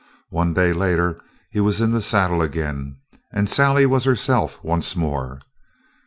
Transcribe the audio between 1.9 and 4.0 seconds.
the saddle again, and Sally